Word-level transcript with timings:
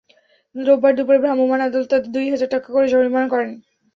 রোববার 0.55 0.93
দুপুরে 0.97 1.19
ভ্রাম্যমাণ 1.23 1.59
আদালত 1.61 1.87
তাঁদের 1.91 2.11
দুই 2.15 2.25
হাজার 2.33 2.49
টাকা 2.53 2.67
করে 2.75 2.87
জরিমানা 2.93 3.27
করেন। 3.33 3.49